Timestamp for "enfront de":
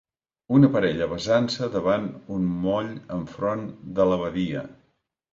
3.17-4.07